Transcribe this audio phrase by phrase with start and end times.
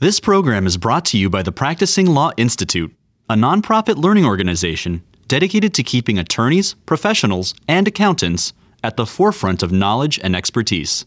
[0.00, 2.94] This program is brought to you by the Practicing Law Institute,
[3.28, 8.52] a nonprofit learning organization dedicated to keeping attorneys, professionals, and accountants
[8.84, 11.04] at the forefront of knowledge and expertise.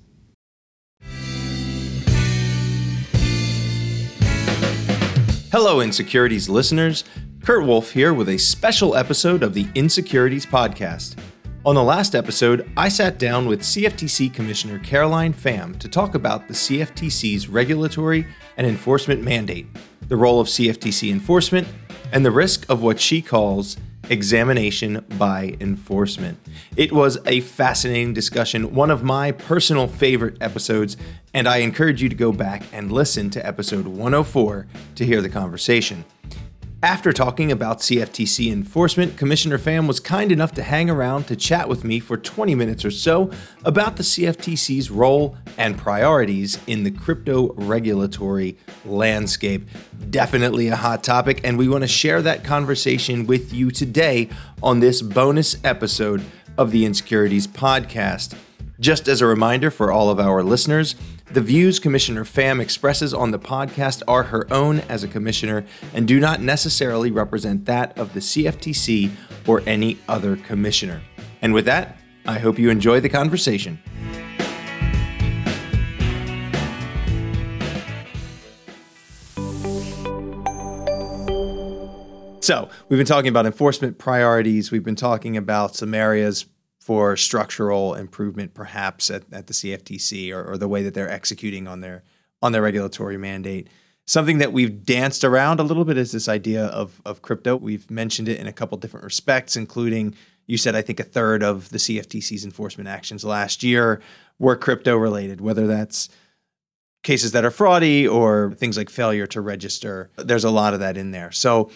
[5.54, 7.06] Hello, Insecurities listeners.
[7.46, 11.16] Kurt Wolfe here with a special episode of the Insecurities Podcast.
[11.64, 16.48] On the last episode, I sat down with CFTC Commissioner Caroline Pham to talk about
[16.48, 18.26] the CFTC's regulatory
[18.58, 19.68] and enforcement mandate,
[20.08, 21.68] the role of CFTC enforcement,
[22.12, 23.78] and the risk of what she calls
[24.10, 26.40] examination by enforcement.
[26.78, 30.98] It was a fascinating discussion, one of my personal favorite episodes,
[31.36, 34.66] and I encourage you to go back and listen to episode 104
[34.96, 36.06] to hear the conversation.
[36.84, 41.70] After talking about CFTC enforcement, Commissioner Pham was kind enough to hang around to chat
[41.70, 43.30] with me for 20 minutes or so
[43.64, 49.70] about the CFTC's role and priorities in the crypto regulatory landscape.
[50.10, 54.28] Definitely a hot topic, and we want to share that conversation with you today
[54.64, 56.24] on this bonus episode
[56.58, 58.36] of the Insecurities Podcast.
[58.82, 60.96] Just as a reminder for all of our listeners,
[61.32, 66.08] the views Commissioner Pham expresses on the podcast are her own as a commissioner and
[66.08, 69.12] do not necessarily represent that of the CFTC
[69.46, 71.04] or any other commissioner.
[71.44, 73.78] And with that, I hope you enjoy the conversation.
[82.40, 84.72] So, we've been talking about enforcement priorities.
[84.72, 86.48] We've been talking about some areas
[86.82, 91.68] for structural improvement, perhaps at, at the CFTC or, or the way that they're executing
[91.68, 92.04] on their
[92.42, 93.68] on their regulatory mandate.
[94.08, 97.56] Something that we've danced around a little bit is this idea of of crypto.
[97.56, 100.16] We've mentioned it in a couple different respects, including
[100.48, 104.02] you said I think a third of the CFTC's enforcement actions last year
[104.40, 106.10] were crypto related, whether that's
[107.04, 110.10] cases that are fraudy or things like failure to register.
[110.18, 111.32] There's a lot of that in there.
[111.32, 111.70] So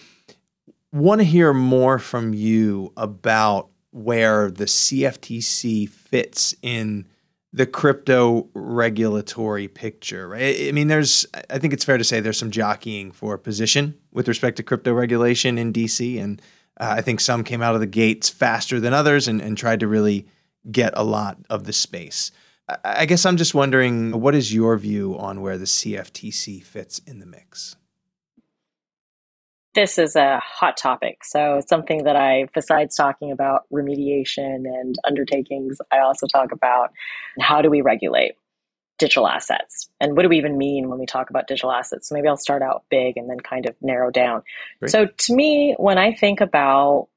[0.92, 7.06] want to hear more from you about where the CFTC fits in
[7.52, 10.68] the crypto regulatory picture, right?
[10.68, 14.28] I mean, there's, I think it's fair to say there's some jockeying for position with
[14.28, 16.22] respect to crypto regulation in DC.
[16.22, 16.42] And
[16.78, 19.80] uh, I think some came out of the gates faster than others and, and tried
[19.80, 20.26] to really
[20.70, 22.30] get a lot of the space.
[22.84, 27.20] I guess I'm just wondering what is your view on where the CFTC fits in
[27.20, 27.76] the mix?
[29.76, 31.22] This is a hot topic.
[31.22, 36.90] So something that I, besides talking about remediation and undertakings, I also talk about
[37.40, 38.32] how do we regulate
[38.98, 42.08] digital assets and what do we even mean when we talk about digital assets.
[42.08, 44.42] So maybe I'll start out big and then kind of narrow down.
[44.80, 44.90] Great.
[44.90, 47.08] So to me, when I think about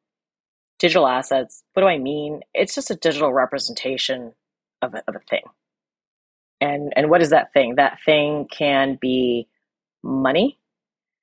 [0.80, 2.42] digital assets, what do I mean?
[2.54, 4.34] It's just a digital representation
[4.82, 5.44] of a, of a thing.
[6.60, 7.76] And and what is that thing?
[7.76, 9.48] That thing can be
[10.04, 10.59] money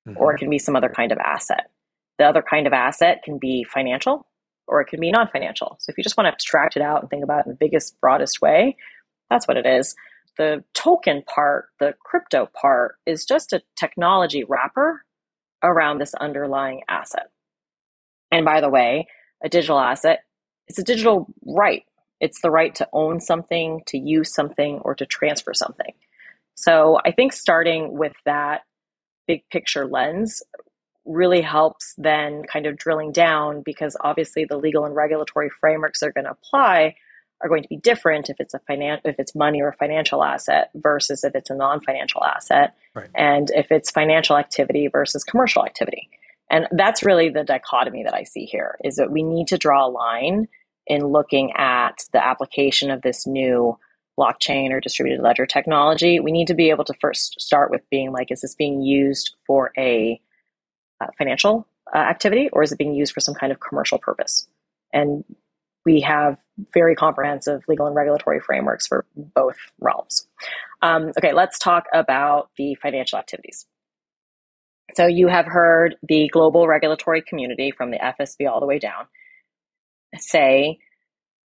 [0.06, 0.18] mm-hmm.
[0.18, 1.70] or it can be some other kind of asset.
[2.18, 4.26] The other kind of asset can be financial
[4.66, 5.76] or it can be non financial.
[5.80, 7.58] So if you just want to abstract it out and think about it in the
[7.58, 8.76] biggest, broadest way,
[9.30, 9.94] that's what it is.
[10.38, 15.04] The token part, the crypto part, is just a technology wrapper
[15.62, 17.30] around this underlying asset.
[18.30, 19.08] And by the way,
[19.42, 20.20] a digital asset
[20.68, 21.84] is a digital right.
[22.20, 25.92] It's the right to own something, to use something, or to transfer something.
[26.54, 28.62] So I think starting with that
[29.26, 30.42] big picture lens
[31.04, 36.06] really helps then kind of drilling down because obviously the legal and regulatory frameworks that
[36.08, 36.94] are going to apply
[37.40, 40.24] are going to be different if it's a finan- if it's money or a financial
[40.24, 43.08] asset versus if it's a non-financial asset right.
[43.14, 46.08] and if it's financial activity versus commercial activity
[46.50, 49.86] and that's really the dichotomy that i see here is that we need to draw
[49.86, 50.48] a line
[50.86, 53.78] in looking at the application of this new
[54.18, 58.12] blockchain or distributed ledger technology, we need to be able to first start with being
[58.12, 60.20] like, is this being used for a
[61.00, 64.48] uh, financial uh, activity or is it being used for some kind of commercial purpose?
[64.92, 65.24] And
[65.84, 66.38] we have
[66.74, 70.26] very comprehensive legal and regulatory frameworks for both realms.
[70.82, 73.66] Um, okay, let's talk about the financial activities.
[74.94, 79.06] So you have heard the global regulatory community from the FSB all the way down
[80.18, 80.78] say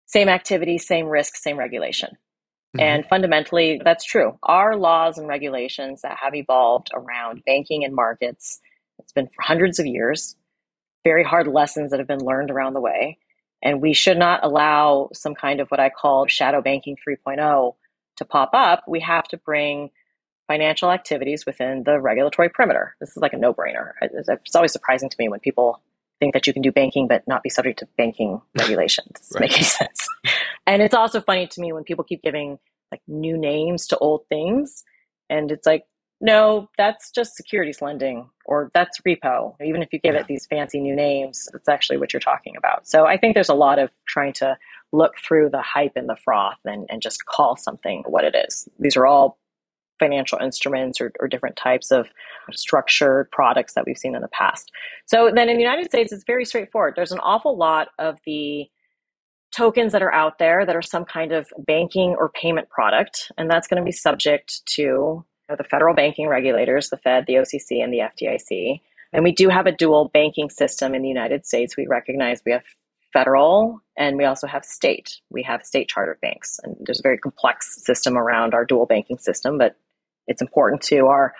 [0.06, 2.18] same activity, same risk, same regulation.
[2.76, 2.80] Mm-hmm.
[2.82, 4.38] And fundamentally, that's true.
[4.44, 8.60] Our laws and regulations that have evolved around banking and markets,
[9.00, 10.36] it's been for hundreds of years,
[11.04, 13.18] very hard lessons that have been learned around the way.
[13.62, 17.76] And we should not allow some kind of what I call shadow banking 3.0
[18.18, 18.84] to pop up.
[18.88, 19.92] We have to bring
[20.48, 22.96] financial activities within the regulatory perimeter.
[23.00, 23.94] This is like a no brainer.
[24.02, 25.82] It's always surprising to me when people
[26.20, 29.32] think that you can do banking but not be subject to banking regulations.
[29.34, 29.42] right.
[29.42, 30.05] Making sense.
[30.68, 32.60] And it's also funny to me when people keep giving
[32.92, 34.84] like new names to old things,
[35.30, 35.86] and it's like
[36.22, 39.56] No, that's just securities lending or that's repo.
[39.64, 40.22] Even if you give yeah.
[40.22, 42.88] it these fancy new names, it's actually what you're talking about.
[42.88, 44.58] So I think there's a lot of trying to
[44.92, 48.68] look through the hype and the froth and, and just call something what it is.
[48.80, 49.38] These are all
[50.00, 52.08] financial instruments or, or different types of
[52.52, 54.72] structured products that we've seen in the past.
[55.06, 56.94] So then in the United States, it's very straightforward.
[56.96, 58.68] There's an awful lot of the
[59.56, 63.50] tokens that are out there that are some kind of banking or payment product, and
[63.50, 65.24] that's going to be subject to
[65.56, 68.82] the federal banking regulators, the Fed, the OCC, and the FDIC.
[69.14, 71.78] And we do have a dual banking system in the United States.
[71.78, 72.64] We recognize we have
[73.14, 75.22] federal and we also have state.
[75.30, 76.60] We have state chartered banks.
[76.64, 79.78] And there's a very complex system around our dual banking system, but
[80.28, 81.34] it's important to our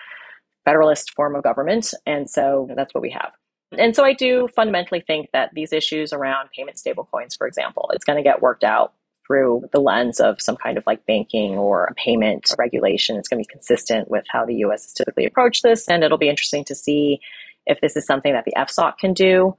[0.64, 1.92] federalist form of government.
[2.06, 3.32] And so that's what we have.
[3.72, 8.04] And so I do fundamentally think that these issues around payment stablecoins, for example, it's
[8.04, 8.94] going to get worked out
[9.26, 13.16] through the lens of some kind of like banking or payment regulation.
[13.16, 15.88] It's going to be consistent with how the US has typically approached this.
[15.88, 17.20] And it'll be interesting to see
[17.66, 19.56] if this is something that the FSOC can do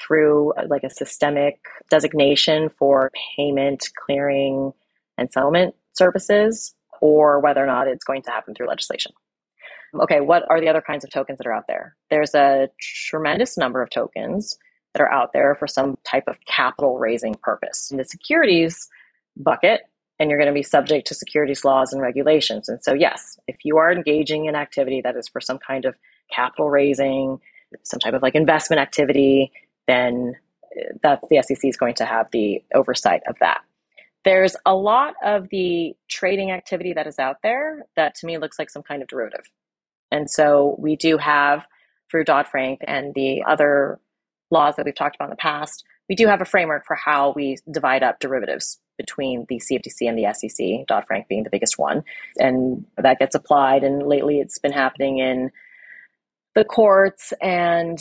[0.00, 1.58] through uh, like a systemic
[1.90, 4.72] designation for payment, clearing,
[5.16, 9.12] and settlement services, or whether or not it's going to happen through legislation.
[9.94, 11.96] Okay, what are the other kinds of tokens that are out there?
[12.10, 14.58] There's a tremendous number of tokens
[14.94, 17.90] that are out there for some type of capital raising purpose.
[17.90, 18.88] In the securities
[19.36, 19.82] bucket,
[20.18, 22.68] and you're going to be subject to securities laws and regulations.
[22.68, 25.94] And so, yes, if you are engaging in activity that is for some kind of
[26.34, 27.40] capital raising,
[27.84, 29.52] some type of like investment activity,
[29.86, 30.34] then
[30.76, 33.60] uh, that the SEC is going to have the oversight of that.
[34.24, 38.58] There's a lot of the trading activity that is out there that to me looks
[38.58, 39.48] like some kind of derivative.
[40.10, 41.66] And so we do have,
[42.10, 44.00] through Dodd Frank and the other
[44.50, 47.32] laws that we've talked about in the past, we do have a framework for how
[47.36, 51.78] we divide up derivatives between the CFTC and the SEC, Dodd Frank being the biggest
[51.78, 52.02] one.
[52.38, 53.84] And that gets applied.
[53.84, 55.50] And lately it's been happening in
[56.54, 57.98] the courts and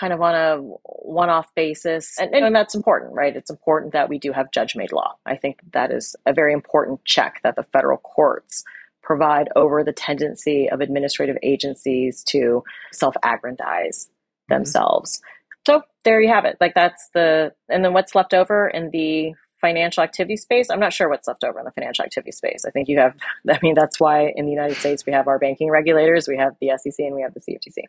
[0.00, 2.18] kind of on a one off basis.
[2.18, 3.36] And, and, that's important, right?
[3.36, 5.14] It's important that we do have judge made law.
[5.26, 8.64] I think that is a very important check that the federal courts
[9.02, 12.62] provide over the tendency of administrative agencies to
[12.92, 14.54] self aggrandize mm-hmm.
[14.54, 15.20] themselves.
[15.66, 16.56] So there you have it.
[16.60, 20.70] Like that's the, and then what's left over in the financial activity space.
[20.70, 22.64] I'm not sure what's left over in the financial activity space.
[22.66, 23.14] I think you have,
[23.48, 26.54] I mean, that's why in the United States we have our banking regulators, we have
[26.60, 27.84] the SEC, and we have the CFTC.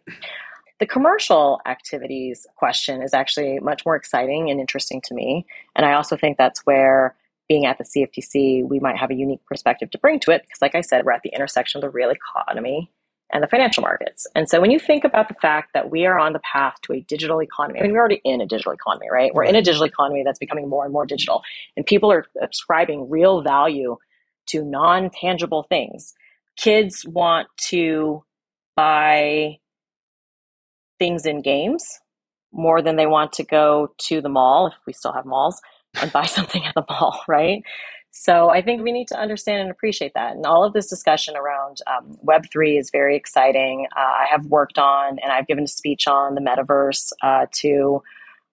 [0.79, 5.45] The commercial activities question is actually much more exciting and interesting to me.
[5.75, 7.15] And I also think that's where
[7.51, 10.43] being at the CFTC, we might have a unique perspective to bring to it.
[10.43, 12.89] Because, like I said, we're at the intersection of the real economy
[13.33, 14.25] and the financial markets.
[14.35, 16.93] And so when you think about the fact that we are on the path to
[16.93, 19.33] a digital economy, I mean, we're already in a digital economy, right?
[19.33, 21.43] We're in a digital economy that's becoming more and more digital,
[21.75, 23.97] and people are ascribing real value
[24.47, 26.13] to non tangible things.
[26.55, 28.23] Kids want to
[28.77, 29.57] buy
[30.99, 31.83] things in games
[32.53, 35.59] more than they want to go to the mall, if we still have malls,
[35.99, 37.63] and buy something at the mall, right?
[38.13, 40.35] So I think we need to understand and appreciate that.
[40.35, 43.87] And all of this discussion around um, Web3 is very exciting.
[43.95, 48.03] Uh, I have worked on and I've given a speech on the metaverse uh, to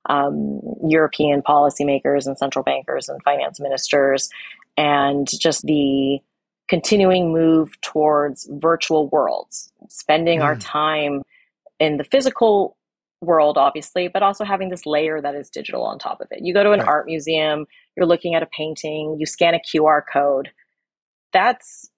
[0.08, 4.30] um, European policymakers and central bankers and finance ministers,
[4.76, 6.20] and just the
[6.68, 10.44] continuing move towards virtual worlds, spending mm.
[10.44, 11.22] our time
[11.78, 12.76] in the physical
[13.20, 16.40] world, obviously, but also having this layer that is digital on top of it.
[16.42, 16.88] You go to an right.
[16.88, 20.50] art museum, you're looking at a painting, you scan a QR code.
[21.32, 21.90] That's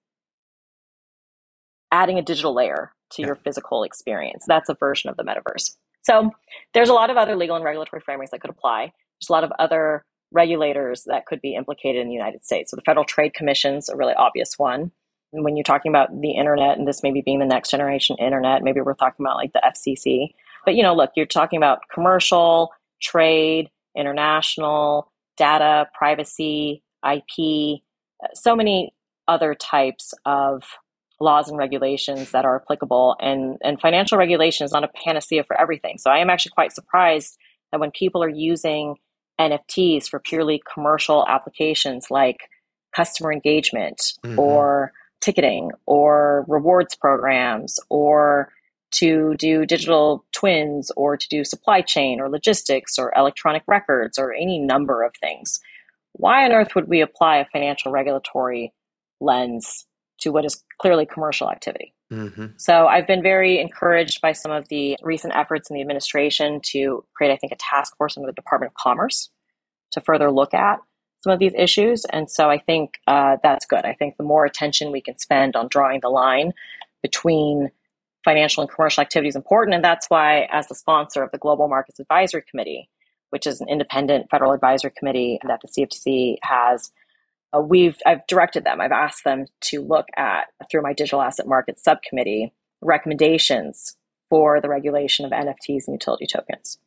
[1.91, 3.27] adding a digital layer to yeah.
[3.27, 4.45] your physical experience.
[4.47, 5.75] That's a version of the metaverse.
[6.03, 6.31] So
[6.73, 8.91] there's a lot of other legal and regulatory frameworks that could apply.
[9.19, 12.71] There's a lot of other regulators that could be implicated in the United States.
[12.71, 14.91] So the Federal Trade Commission is a really obvious one
[15.31, 18.81] when you're talking about the internet and this maybe being the next generation internet, maybe
[18.81, 20.33] we're talking about like the FCC.
[20.65, 27.81] But you know, look, you're talking about commercial, trade, international, data, privacy, IP,
[28.33, 28.93] so many
[29.27, 30.63] other types of
[31.19, 35.59] laws and regulations that are applicable and and financial regulation is not a panacea for
[35.59, 35.97] everything.
[35.97, 37.37] So I am actually quite surprised
[37.71, 38.95] that when people are using
[39.39, 42.49] NFTs for purely commercial applications like
[42.95, 44.37] customer engagement mm-hmm.
[44.37, 44.91] or
[45.21, 48.51] ticketing or rewards programs or
[48.91, 54.33] to do digital twins or to do supply chain or logistics or electronic records or
[54.33, 55.59] any number of things.
[56.13, 58.73] Why on earth would we apply a financial regulatory
[59.19, 59.85] lens
[60.19, 61.93] to what is clearly commercial activity?
[62.11, 62.47] Mm-hmm.
[62.57, 67.05] So I've been very encouraged by some of the recent efforts in the administration to
[67.15, 69.29] create, I think, a task force under the Department of Commerce
[69.91, 70.79] to further look at
[71.23, 72.03] some of these issues.
[72.05, 73.85] And so I think uh, that's good.
[73.85, 76.51] I think the more attention we can spend on drawing the line
[77.01, 77.71] between
[78.23, 79.75] financial and commercial activity is important.
[79.75, 82.89] And that's why, as the sponsor of the Global Markets Advisory Committee,
[83.29, 86.91] which is an independent federal advisory committee that the CFTC has,
[87.55, 88.79] uh, we've I've directed them.
[88.79, 93.95] I've asked them to look at through my digital asset markets subcommittee recommendations
[94.29, 96.77] for the regulation of NFTs and utility tokens.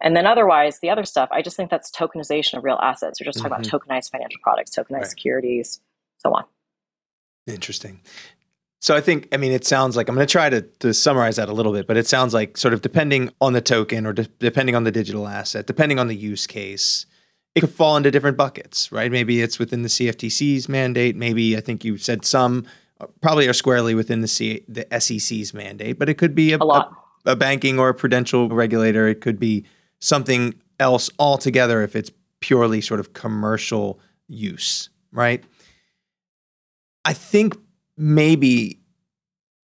[0.00, 3.20] And then otherwise, the other stuff, I just think that's tokenization of real assets.
[3.20, 3.76] We're just talking mm-hmm.
[3.76, 5.06] about tokenized financial products, tokenized right.
[5.06, 5.80] securities,
[6.18, 6.44] so on.
[7.46, 8.00] Interesting.
[8.84, 11.36] So I think, I mean, it sounds like I'm going to try to, to summarize
[11.36, 14.12] that a little bit, but it sounds like sort of depending on the token or
[14.12, 17.06] de- depending on the digital asset, depending on the use case,
[17.54, 19.10] it could fall into different buckets, right?
[19.10, 21.16] Maybe it's within the CFTC's mandate.
[21.16, 22.66] Maybe I think you said some
[23.00, 26.58] uh, probably are squarely within the C- the SEC's mandate, but it could be a,
[26.58, 29.08] a, a, a banking or a prudential regulator.
[29.08, 29.64] It could be
[29.98, 32.10] something else altogether if it's
[32.40, 33.98] purely sort of commercial
[34.28, 35.42] use, right?
[37.06, 37.56] I think
[37.96, 38.80] maybe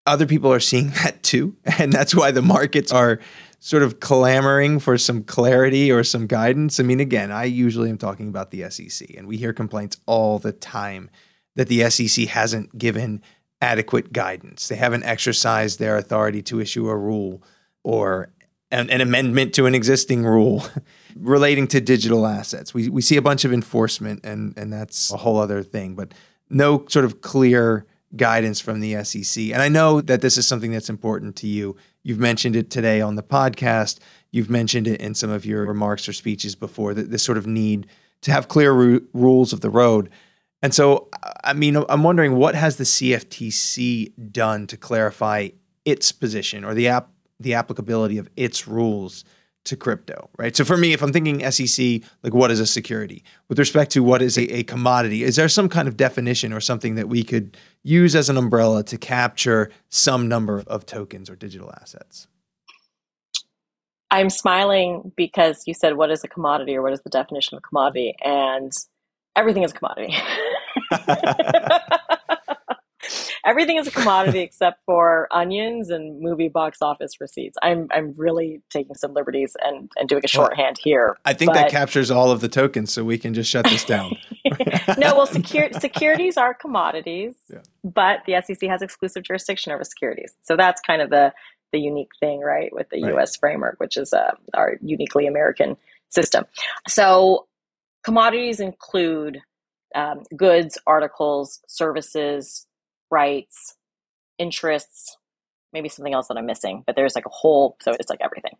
[0.06, 1.56] other people are seeing that too.
[1.78, 3.20] And that's why the markets are
[3.60, 6.80] sort of clamoring for some clarity or some guidance.
[6.80, 10.38] I mean, again, I usually am talking about the SEC, and we hear complaints all
[10.38, 11.10] the time
[11.56, 13.22] that the SEC hasn't given
[13.60, 14.68] adequate guidance.
[14.68, 17.42] They haven't exercised their authority to issue a rule
[17.84, 18.30] or
[18.70, 20.64] an, an amendment to an existing rule
[21.16, 22.72] relating to digital assets.
[22.72, 26.14] We, we see a bunch of enforcement, and, and that's a whole other thing, but
[26.48, 27.84] no sort of clear
[28.16, 29.44] guidance from the SEC.
[29.44, 31.76] And I know that this is something that's important to you.
[32.02, 33.98] You've mentioned it today on the podcast.
[34.30, 37.46] You've mentioned it in some of your remarks or speeches before that this sort of
[37.46, 37.86] need
[38.22, 40.10] to have clear ru- rules of the road.
[40.62, 41.08] And so,
[41.42, 45.48] I mean, I'm wondering what has the CFTC done to clarify
[45.84, 49.24] its position or the app the applicability of its rules
[49.64, 50.56] to crypto, right?
[50.56, 53.22] So for me, if I'm thinking SEC, like what is a security?
[53.48, 56.60] With respect to what is a, a, commodity, is there some kind of definition or
[56.60, 61.36] something that we could use as an umbrella to capture some number of tokens or
[61.36, 62.26] digital assets?
[64.10, 67.62] I'm smiling because you said what is a commodity or what is the definition of
[67.62, 68.16] commodity?
[68.24, 68.72] And
[69.36, 70.16] everything is a commodity.
[73.50, 77.58] everything is a commodity except for onions and movie box office receipts.
[77.62, 81.16] I'm I'm really taking some liberties and, and doing a shorthand well, here.
[81.24, 81.54] I think but...
[81.54, 84.16] that captures all of the tokens, so we can just shut this down.
[84.98, 87.58] no, well, secur- securities are commodities, yeah.
[87.82, 91.32] but the SEC has exclusive jurisdiction over securities, so that's kind of the
[91.72, 93.14] the unique thing, right, with the right.
[93.14, 93.36] U.S.
[93.36, 95.76] framework, which is uh, our uniquely American
[96.08, 96.44] system.
[96.88, 97.46] So
[98.02, 99.40] commodities include
[99.94, 102.66] um, goods, articles, services,
[103.10, 103.76] rights,
[104.38, 105.16] interests,
[105.72, 108.52] maybe something else that I'm missing, but there's like a whole, so it's like everything.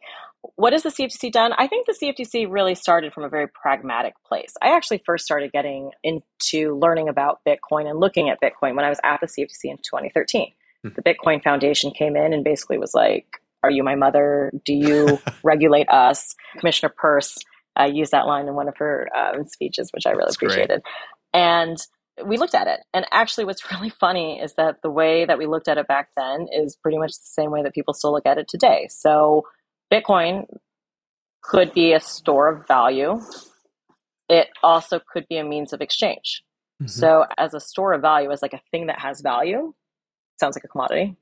[0.57, 1.53] What has the CFTC done?
[1.59, 4.55] I think the CFTC really started from a very pragmatic place.
[4.63, 8.89] I actually first started getting into learning about Bitcoin and looking at Bitcoin when I
[8.89, 10.53] was at the CFTC in 2013.
[10.83, 10.89] Hmm.
[10.95, 13.27] The Bitcoin Foundation came in and basically was like,
[13.63, 14.53] Are you my mother?
[14.65, 16.35] Do you regulate us?
[16.59, 17.39] Commissioner Peirce
[17.79, 20.83] uh, used that line in one of her um, speeches, which I really That's appreciated.
[20.83, 21.43] Great.
[21.43, 21.77] And
[22.25, 22.81] we looked at it.
[22.93, 26.11] And actually, what's really funny is that the way that we looked at it back
[26.17, 28.89] then is pretty much the same way that people still look at it today.
[28.91, 29.47] So,
[29.93, 30.47] Bitcoin
[31.43, 33.21] could be a store of value,
[34.29, 36.43] it also could be a means of exchange.
[36.81, 36.89] Mm-hmm.
[36.89, 39.75] So, as a store of value, as like a thing that has value,
[40.39, 41.17] sounds like a commodity.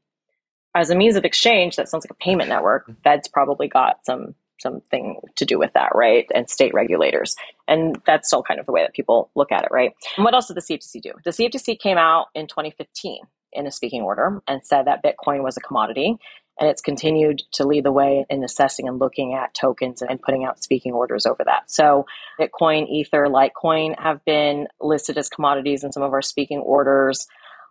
[0.75, 2.90] As a means of exchange, that sounds like a payment network.
[3.02, 6.26] Fed's probably got some something to do with that, right?
[6.34, 7.36] And state regulators.
[7.66, 9.92] And that's still kind of the way that people look at it, right?
[10.16, 11.12] And what else did the CFTC do?
[11.24, 13.22] The CFTC came out in 2015
[13.52, 16.16] in a speaking order and said that Bitcoin was a commodity.
[16.60, 20.44] And it's continued to lead the way in assessing and looking at tokens and putting
[20.44, 21.70] out speaking orders over that.
[21.70, 22.04] So,
[22.40, 27.28] Bitcoin, Ether, Litecoin have been listed as commodities in some of our speaking orders.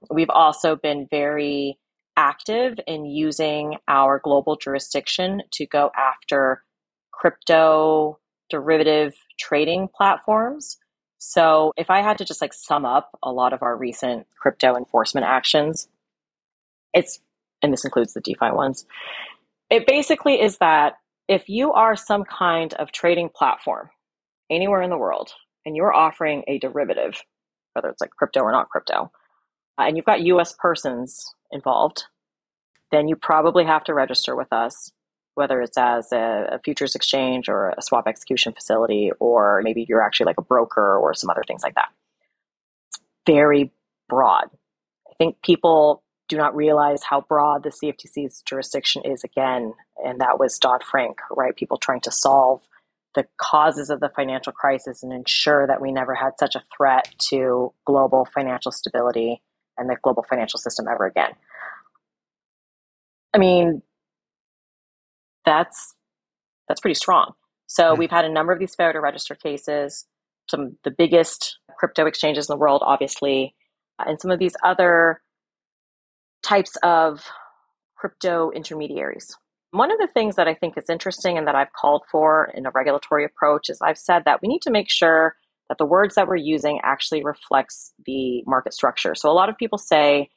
[0.10, 1.78] We've also been very
[2.16, 6.64] active in using our global jurisdiction to go after
[7.18, 8.20] crypto
[8.50, 10.78] derivative trading platforms.
[11.18, 14.76] So if I had to just like sum up a lot of our recent crypto
[14.76, 15.90] enforcement actions,
[16.94, 17.20] it's,
[17.62, 18.86] and this includes the DeFi ones,
[19.70, 20.94] it basically is that
[21.28, 23.90] if you are some kind of trading platform
[24.50, 25.32] anywhere in the world
[25.66, 27.22] and you're offering a derivative,
[27.74, 29.12] whether it's like crypto or not crypto,
[29.78, 32.06] uh, and you've got US persons involved,
[32.92, 34.92] then you probably have to register with us
[35.38, 40.02] whether it's as a, a, futures exchange or a swap execution facility, or maybe you're
[40.02, 41.90] actually like a broker or some other things like that.
[42.90, 43.72] It's very
[44.10, 44.50] broad.
[45.08, 50.40] I think people do not realize how broad the CFTC's jurisdiction is again, and that
[50.40, 51.56] was Dodd Frank, right?
[51.56, 52.62] People trying to solve
[53.14, 57.14] the causes of the financial crisis and ensure that we never had such a threat
[57.30, 59.44] to global financial stability
[59.78, 61.34] and the global financial system ever again.
[63.36, 63.84] I mean,
[65.48, 65.96] that's
[66.68, 67.34] that's pretty strong.
[67.68, 70.06] So mm we've had a number of these failure to register cases,
[70.50, 73.56] some of the biggest crypto exchanges in the world, obviously,
[74.00, 75.22] and some of these other
[76.44, 77.26] types of
[77.96, 79.36] crypto intermediaries.
[79.72, 82.66] One of the things that I think is interesting and that I've called for in
[82.66, 85.36] a regulatory approach is I've said that we need to make sure
[85.68, 89.14] that the words that we're using actually reflects the market structure.
[89.16, 90.30] So a lot of people say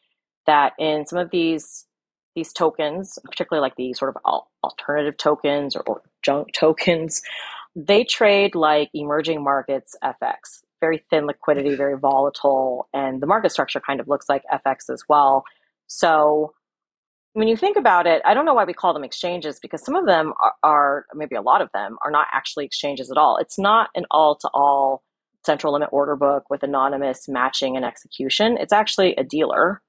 [0.47, 1.87] that in some of these
[2.35, 7.21] these tokens, particularly like the sort of alternative tokens or, or junk tokens,
[7.77, 10.63] they trade like emerging markets FX.
[10.81, 15.03] Very thin liquidity, very volatile, and the market structure kind of looks like FX as
[15.09, 15.45] well.
[15.87, 16.55] So
[17.35, 19.95] when you think about it, I don't know why we call them exchanges because some
[19.95, 23.37] of them are, are, maybe a lot of them are not actually exchanges at all.
[23.37, 25.03] It's not an all to all
[25.45, 28.57] central limit order book with anonymous matching and execution.
[28.59, 29.81] It's actually a dealer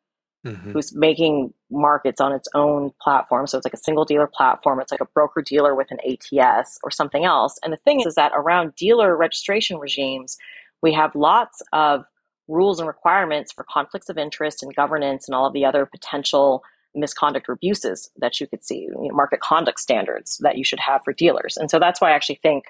[0.45, 0.71] mm-hmm.
[0.71, 3.47] who's making markets on its own platform.
[3.47, 4.79] So it's like a single dealer platform.
[4.79, 7.57] It's like a broker dealer with an ATS or something else.
[7.63, 10.37] And the thing is that around dealer registration regimes,
[10.81, 12.03] we have lots of
[12.47, 16.63] rules and requirements for conflicts of interest and governance and all of the other potential
[16.93, 20.79] misconduct or abuses that you could see, you know, market conduct standards that you should
[20.79, 21.55] have for dealers.
[21.55, 22.65] And so that's why I actually think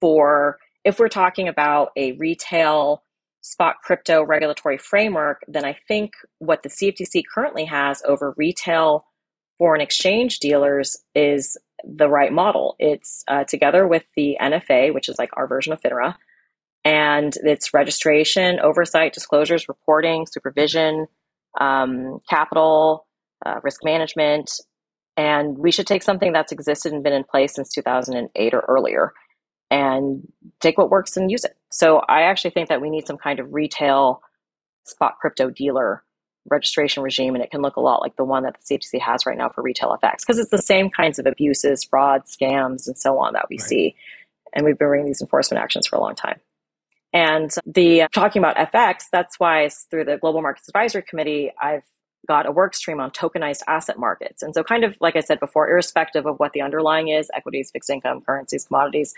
[0.00, 3.02] for if we're talking about a retail
[3.44, 9.04] spot crypto regulatory framework, then I think what the CFTC currently has over retail
[9.58, 12.74] foreign exchange dealers is the right model.
[12.78, 16.14] It's uh, together with the NFA, which is like our version of FINRA,
[16.86, 21.06] and it's registration, oversight, disclosures, reporting, supervision,
[21.60, 23.06] um, capital,
[23.44, 24.50] uh, risk management.
[25.18, 29.12] And we should take something that's existed and been in place since 2008 or earlier
[29.70, 30.26] and
[30.60, 31.56] take what works and use it.
[31.70, 34.22] So I actually think that we need some kind of retail
[34.84, 36.02] spot crypto dealer
[36.50, 39.26] registration regime, and it can look a lot like the one that the CFTC has
[39.26, 42.98] right now for retail FX because it's the same kinds of abuses, fraud, scams, and
[42.98, 43.66] so on that we right.
[43.66, 43.96] see.
[44.52, 46.40] And we've been bringing these enforcement actions for a long time.
[47.12, 51.84] And the talking about FX, that's why through the Global Markets Advisory Committee, I've
[52.26, 54.42] got a work stream on tokenized asset markets.
[54.42, 57.70] And so, kind of like I said before, irrespective of what the underlying is equities,
[57.70, 59.14] fixed income, currencies, commodities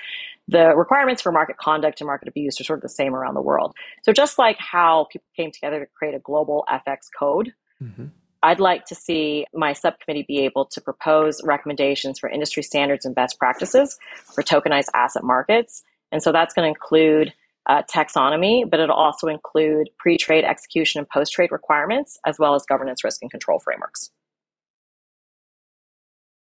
[0.49, 3.43] the requirements for market conduct and market abuse are sort of the same around the
[3.43, 3.75] world.
[4.03, 8.07] So, just like how people came together to create a global FX code, mm-hmm.
[8.43, 13.15] I'd like to see my subcommittee be able to propose recommendations for industry standards and
[13.15, 13.99] best practices
[14.35, 15.83] for tokenized asset markets.
[16.13, 17.33] And so, that's going to include
[17.69, 22.55] uh, taxonomy, but it'll also include pre trade execution and post trade requirements, as well
[22.55, 24.11] as governance, risk, and control frameworks.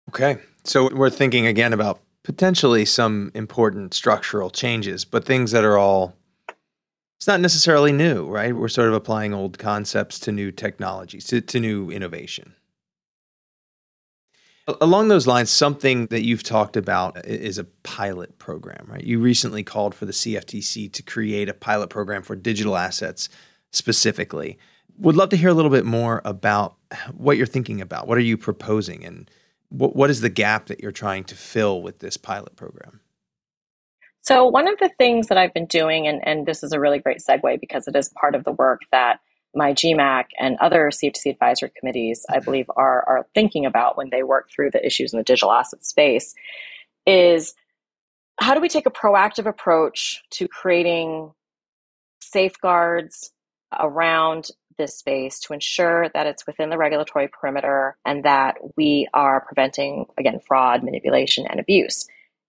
[0.09, 0.39] Okay.
[0.65, 6.15] So we're thinking again about potentially some important structural changes, but things that are all,
[7.19, 8.55] it's not necessarily new, right?
[8.55, 12.55] We're sort of applying old concepts to new technologies, to, to new innovation.
[14.69, 19.03] Along those lines, something that you've talked about is a pilot program, right?
[19.03, 23.29] You recently called for the CFTC to create a pilot program for digital assets
[23.73, 24.59] specifically.
[24.99, 26.77] Would love to hear a little bit more about
[27.13, 28.07] what you're thinking about.
[28.07, 29.29] What are you proposing, and
[29.71, 33.01] what, what is the gap that you're trying to fill with this pilot program?
[34.21, 37.01] So, one of the things that I've been doing, and, and this is a really
[37.01, 39.19] great segue because it is part of the work that
[39.55, 42.45] my GMAC and other CFTC advisory committees, I mm-hmm.
[42.45, 45.85] believe, are, are thinking about when they work through the issues in the digital asset
[45.85, 46.35] space
[47.07, 47.55] is
[48.41, 51.33] how do we take a proactive approach to creating
[52.21, 53.33] safeguards
[53.79, 59.41] around this space to ensure that it's within the regulatory perimeter and that we are
[59.41, 62.07] preventing, again, fraud, manipulation, and abuse.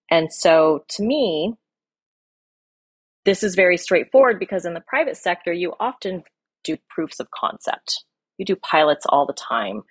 [0.10, 1.56] And so to me,
[3.26, 6.24] this is very straightforward because in the private sector, you often
[6.64, 8.04] do proofs of concept.
[8.38, 9.84] You do pilots all the time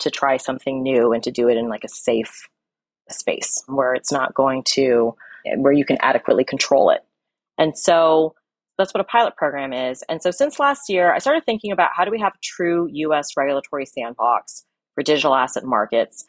[0.00, 2.48] to try something new and to do it in like a safe
[3.08, 5.14] space where it's not going to,
[5.56, 7.02] where you can adequately control it.
[7.58, 8.34] And so
[8.78, 10.02] that's what a pilot program is.
[10.08, 12.88] And so since last year, I started thinking about how do we have a true
[12.92, 16.24] US regulatory sandbox for digital asset markets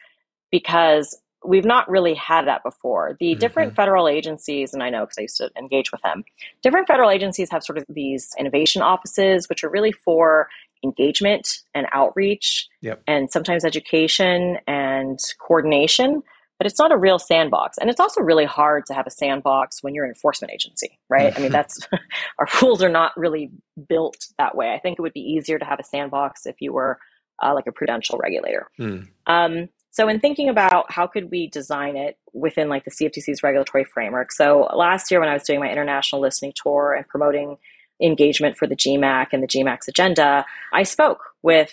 [0.50, 3.16] because we've not really had that before.
[3.20, 3.38] The mm-hmm.
[3.38, 6.24] different federal agencies, and I know because I used to engage with them,
[6.62, 10.48] different federal agencies have sort of these innovation offices, which are really for
[10.84, 13.02] engagement and outreach yep.
[13.06, 16.22] and sometimes education and coordination.
[16.58, 17.78] But it's not a real sandbox.
[17.78, 21.36] And it's also really hard to have a sandbox when you're an enforcement agency, right?
[21.36, 21.86] I mean, that's
[22.38, 23.52] our rules are not really
[23.88, 24.72] built that way.
[24.72, 26.98] I think it would be easier to have a sandbox if you were
[27.40, 28.68] uh, like a prudential regulator.
[28.78, 29.06] Mm.
[29.28, 33.82] Um, so in thinking about how could we design it within like the CFTC's regulatory
[33.82, 34.30] framework.
[34.30, 37.56] So last year when I was doing my international listening tour and promoting
[38.00, 41.72] engagement for the GMAC and the GMAC's agenda, I spoke with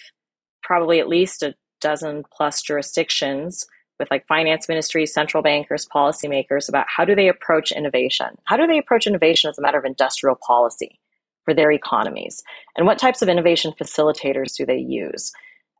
[0.63, 3.67] probably at least a dozen plus jurisdictions
[3.99, 8.39] with like finance ministries, central bankers, policymakers about how do they approach innovation?
[8.45, 10.99] How do they approach innovation as a matter of industrial policy
[11.43, 12.41] for their economies?
[12.75, 15.31] And what types of innovation facilitators do they use?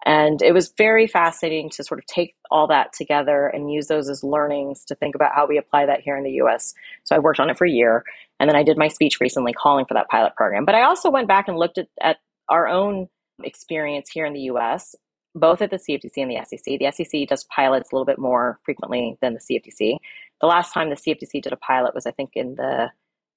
[0.05, 4.09] And it was very fascinating to sort of take all that together and use those
[4.09, 6.73] as learnings to think about how we apply that here in the US.
[7.03, 8.03] So I worked on it for a year.
[8.39, 10.65] And then I did my speech recently calling for that pilot program.
[10.65, 12.17] But I also went back and looked at, at
[12.49, 13.07] our own
[13.43, 14.95] experience here in the US,
[15.33, 16.79] both at the CFTC and the SEC.
[16.79, 19.97] The SEC does pilots a little bit more frequently than the CFTC.
[20.41, 22.91] The last time the CFTC did a pilot was, I think, in the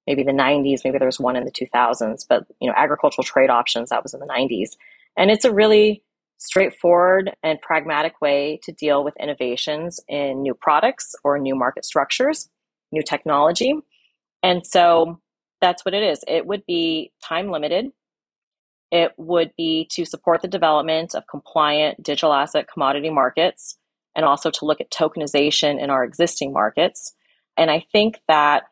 [0.05, 3.49] maybe the 90s, maybe there was one in the 2000s, but you know, agricultural trade
[3.49, 4.71] options, that was in the 90s.
[5.15, 6.03] And it's a really
[6.39, 12.49] straightforward and pragmatic way to deal with innovations in new products or new market structures,
[12.91, 13.73] new technology.
[14.41, 15.19] And so
[15.61, 16.23] that's what it is.
[16.27, 17.91] It would be time limited.
[18.91, 23.77] It would be to support the development of compliant digital asset commodity markets
[24.15, 27.13] and also to look at tokenization in our existing markets.
[27.57, 28.63] And I think that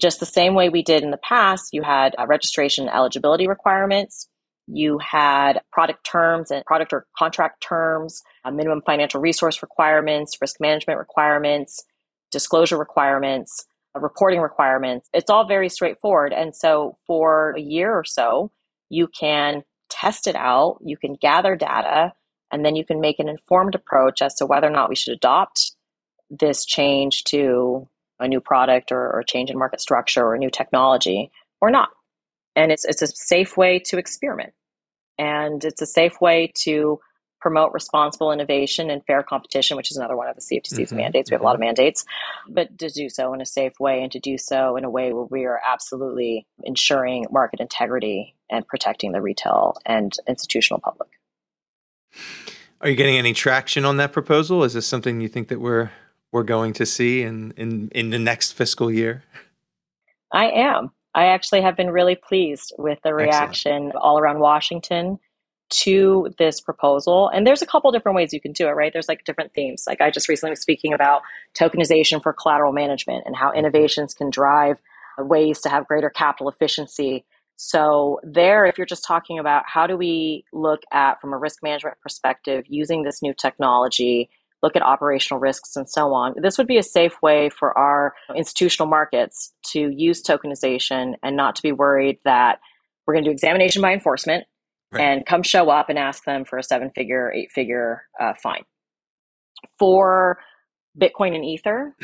[0.00, 4.28] just the same way we did in the past, you had uh, registration eligibility requirements,
[4.66, 10.98] you had product terms and product or contract terms, minimum financial resource requirements, risk management
[10.98, 11.84] requirements,
[12.32, 15.08] disclosure requirements, uh, reporting requirements.
[15.12, 16.32] It's all very straightforward.
[16.32, 18.50] And so for a year or so,
[18.88, 22.12] you can test it out, you can gather data,
[22.50, 25.14] and then you can make an informed approach as to whether or not we should
[25.14, 25.72] adopt
[26.30, 30.50] this change to a new product or, or change in market structure or a new
[30.50, 31.90] technology or not.
[32.56, 34.54] And it's, it's a safe way to experiment.
[35.18, 36.98] And it's a safe way to
[37.40, 40.96] promote responsible innovation and fair competition, which is another one of the CFTC's mm-hmm.
[40.96, 41.30] mandates.
[41.30, 41.66] We have a lot of mm-hmm.
[41.66, 42.04] mandates,
[42.48, 45.12] but to do so in a safe way and to do so in a way
[45.12, 51.10] where we are absolutely ensuring market integrity and protecting the retail and institutional public.
[52.80, 54.64] Are you getting any traction on that proposal?
[54.64, 55.90] Is this something you think that we're
[56.32, 59.22] we're going to see in in, in the next fiscal year?
[60.32, 60.90] I am.
[61.16, 63.96] I actually have been really pleased with the reaction Excellent.
[63.96, 65.18] all around Washington
[65.68, 67.28] to this proposal.
[67.28, 68.92] And there's a couple different ways you can do it, right?
[68.92, 69.84] There's like different themes.
[69.88, 71.22] Like I just recently was speaking about
[71.58, 73.60] tokenization for collateral management and how mm-hmm.
[73.60, 74.76] innovations can drive
[75.18, 77.24] ways to have greater capital efficiency.
[77.58, 81.62] So, there, if you're just talking about how do we look at, from a risk
[81.62, 84.28] management perspective, using this new technology
[84.66, 86.34] look at operational risks and so on.
[86.42, 91.54] This would be a safe way for our institutional markets to use tokenization and not
[91.54, 92.58] to be worried that
[93.06, 94.44] we're going to do examination by enforcement
[94.90, 95.04] right.
[95.04, 98.64] and come show up and ask them for a seven figure, eight figure uh, fine.
[99.78, 100.40] For
[101.00, 101.94] Bitcoin and Ether,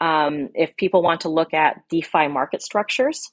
[0.00, 3.30] um, if people want to look at DeFi market structures,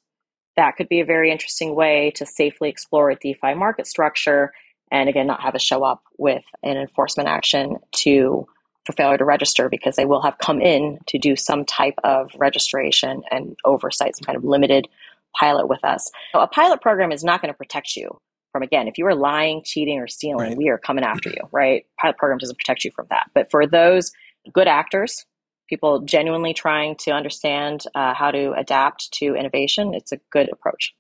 [0.56, 4.52] that could be a very interesting way to safely explore a DeFi market structure
[4.91, 8.45] and again not have us show up with an enforcement action to
[8.86, 12.32] for failure to register because they will have come in to do some type of
[12.38, 14.88] registration and oversight some kind of limited
[15.36, 16.10] pilot with us.
[16.34, 18.19] So a pilot program is not going to protect you
[18.51, 20.58] from again if you are lying cheating or stealing right.
[20.58, 21.86] we are coming after you right?
[21.99, 23.30] Pilot program doesn't protect you from that.
[23.34, 24.12] But for those
[24.54, 25.25] good actors
[25.69, 30.93] people genuinely trying to understand uh, how to adapt to innovation it's a good approach.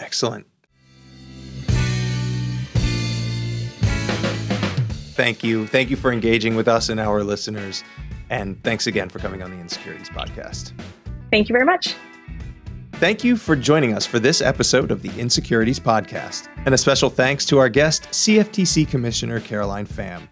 [0.00, 0.46] Excellent
[5.10, 5.66] thank you.
[5.66, 7.84] Thank you for engaging with us and our listeners.
[8.30, 10.72] And thanks again for coming on the Insecurities Podcast.
[11.30, 11.94] Thank you very much.
[12.94, 16.48] Thank you for joining us for this episode of the Insecurities Podcast.
[16.66, 20.28] And a special thanks to our guest, CFTC Commissioner Caroline Pham.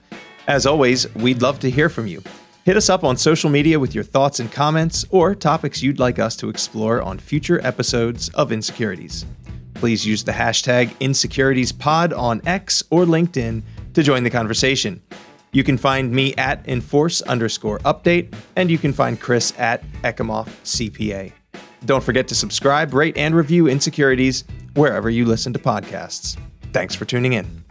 [0.47, 2.23] As always, we'd love to hear from you.
[2.65, 6.19] Hit us up on social media with your thoughts and comments or topics you'd like
[6.19, 9.25] us to explore on future episodes of Insecurities.
[9.73, 13.63] Please use the hashtag InsecuritiesPod on X or LinkedIn
[13.99, 15.03] to join the conversation.
[15.51, 20.47] You can find me at enforce underscore update, and you can find Chris at Ekimoff
[20.63, 21.33] CPA.
[21.85, 26.39] Don't forget to subscribe, rate, and review Insecurities wherever you listen to podcasts.
[26.73, 27.65] Thanks for tuning in.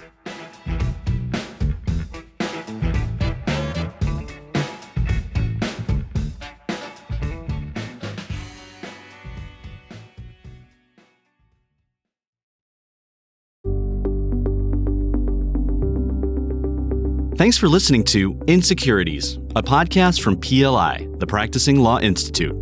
[17.38, 22.56] Thanks for listening to Insecurities, a podcast from PLI, the Practicing Law Institute.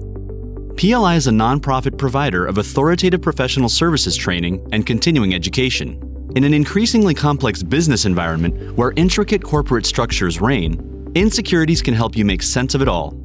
[0.75, 6.31] PLI is a nonprofit provider of authoritative professional services training and continuing education.
[6.35, 12.25] In an increasingly complex business environment where intricate corporate structures reign, Insecurities can help you
[12.25, 13.17] make sense of it all.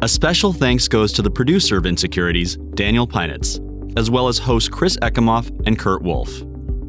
[0.00, 3.60] A special thanks goes to the producer of Insecurities, Daniel Pinitz,
[3.98, 6.42] as well as hosts Chris Ekimoff and Kurt Wolfe.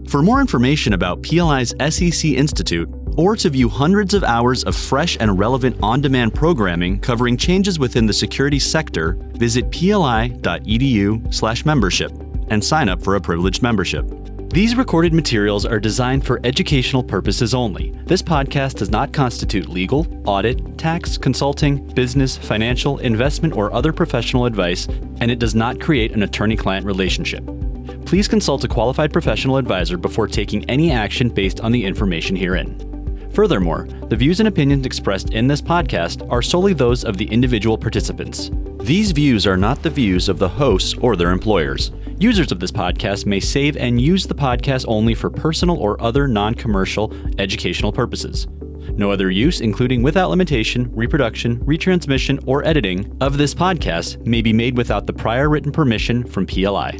[0.09, 5.17] For more information about PLI's SEC Institute or to view hundreds of hours of fresh
[5.19, 12.11] and relevant on demand programming covering changes within the security sector, visit pli.edu/slash membership
[12.49, 14.05] and sign up for a privileged membership.
[14.49, 17.91] These recorded materials are designed for educational purposes only.
[18.05, 24.45] This podcast does not constitute legal, audit, tax, consulting, business, financial, investment, or other professional
[24.45, 24.87] advice,
[25.19, 27.45] and it does not create an attorney client relationship.
[28.05, 32.96] Please consult a qualified professional advisor before taking any action based on the information herein.
[33.37, 37.77] Furthermore, the views and opinions expressed in this podcast are solely those of the individual
[37.77, 38.49] participants.
[38.79, 41.91] These views are not the views of the hosts or their employers.
[42.17, 46.27] Users of this podcast may save and use the podcast only for personal or other
[46.27, 48.47] non commercial educational purposes.
[48.93, 54.51] No other use, including without limitation, reproduction, retransmission, or editing of this podcast, may be
[54.51, 56.97] made without the prior written permission from PLI.